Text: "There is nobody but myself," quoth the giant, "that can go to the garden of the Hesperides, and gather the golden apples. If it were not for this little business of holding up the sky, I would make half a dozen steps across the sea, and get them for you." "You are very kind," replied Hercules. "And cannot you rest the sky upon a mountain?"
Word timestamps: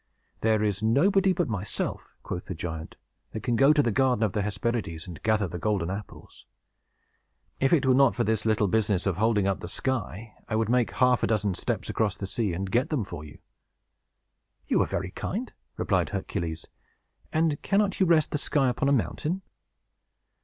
"There 0.39 0.63
is 0.63 0.81
nobody 0.81 1.31
but 1.31 1.47
myself," 1.47 2.15
quoth 2.23 2.45
the 2.45 2.55
giant, 2.55 2.97
"that 3.33 3.43
can 3.43 3.55
go 3.55 3.71
to 3.71 3.83
the 3.83 3.91
garden 3.91 4.23
of 4.23 4.33
the 4.33 4.41
Hesperides, 4.41 5.05
and 5.05 5.21
gather 5.21 5.47
the 5.47 5.59
golden 5.59 5.91
apples. 5.91 6.47
If 7.59 7.71
it 7.71 7.85
were 7.85 7.93
not 7.93 8.15
for 8.15 8.23
this 8.23 8.43
little 8.43 8.67
business 8.67 9.05
of 9.05 9.17
holding 9.17 9.45
up 9.45 9.59
the 9.59 9.67
sky, 9.67 10.33
I 10.49 10.55
would 10.55 10.69
make 10.69 10.89
half 10.89 11.21
a 11.21 11.27
dozen 11.27 11.53
steps 11.53 11.87
across 11.87 12.17
the 12.17 12.25
sea, 12.25 12.51
and 12.51 12.71
get 12.71 12.89
them 12.89 13.03
for 13.03 13.23
you." 13.23 13.37
"You 14.65 14.81
are 14.81 14.87
very 14.87 15.11
kind," 15.11 15.53
replied 15.77 16.09
Hercules. 16.09 16.65
"And 17.31 17.61
cannot 17.61 17.99
you 17.99 18.07
rest 18.07 18.31
the 18.31 18.39
sky 18.39 18.69
upon 18.69 18.89
a 18.89 18.91
mountain?" 18.91 19.43